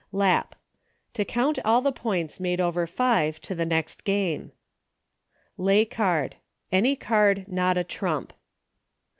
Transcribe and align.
Lap. 0.11 0.55
To 1.13 1.23
count 1.23 1.59
all 1.63 1.79
the 1.79 1.91
points 1.91 2.39
made 2.39 2.59
over 2.59 2.87
five 2.87 3.39
to 3.41 3.53
the 3.53 3.67
next 3.67 4.03
game. 4.03 4.51
Lay 5.59 5.85
Card. 5.85 6.37
Any 6.71 6.95
card 6.95 7.47
not 7.47 7.77
a 7.77 7.83
trump. 7.83 8.33